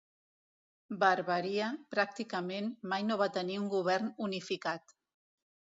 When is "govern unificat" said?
3.79-4.99